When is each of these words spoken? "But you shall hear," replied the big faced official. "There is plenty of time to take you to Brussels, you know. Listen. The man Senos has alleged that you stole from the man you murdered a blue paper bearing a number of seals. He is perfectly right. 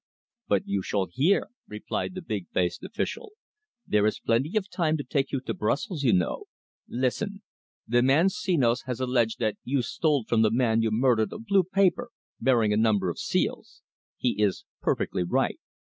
"But 0.47 0.63
you 0.65 0.81
shall 0.81 1.09
hear," 1.13 1.49
replied 1.67 2.15
the 2.15 2.23
big 2.23 2.47
faced 2.51 2.83
official. 2.83 3.33
"There 3.85 4.07
is 4.07 4.19
plenty 4.19 4.57
of 4.57 4.67
time 4.67 4.97
to 4.97 5.03
take 5.03 5.31
you 5.31 5.39
to 5.41 5.53
Brussels, 5.53 6.01
you 6.01 6.11
know. 6.11 6.45
Listen. 6.87 7.43
The 7.87 8.01
man 8.01 8.29
Senos 8.29 8.85
has 8.87 8.99
alleged 8.99 9.37
that 9.41 9.57
you 9.63 9.83
stole 9.83 10.23
from 10.23 10.41
the 10.41 10.49
man 10.49 10.81
you 10.81 10.89
murdered 10.89 11.31
a 11.31 11.37
blue 11.37 11.63
paper 11.63 12.09
bearing 12.39 12.73
a 12.73 12.77
number 12.77 13.11
of 13.11 13.19
seals. 13.19 13.83
He 14.17 14.41
is 14.41 14.63
perfectly 14.81 15.21
right. 15.23 15.59